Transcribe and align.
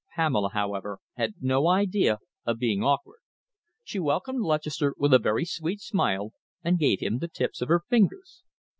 Pamela, 0.15 0.49
however, 0.53 0.97
had 1.13 1.35
no 1.41 1.67
idea 1.67 2.17
of 2.43 2.57
being 2.57 2.81
awkward. 2.83 3.19
She 3.83 3.99
welcomed 3.99 4.41
Lutchester 4.41 4.95
with 4.97 5.13
a 5.13 5.19
very 5.19 5.45
sweet 5.45 5.79
smile, 5.79 6.31
and 6.63 6.79
gave 6.79 7.01
him 7.01 7.19
the 7.19 7.27
tips 7.27 7.61
of 7.61 7.67
her 7.67 7.83
fingers. 7.87 8.41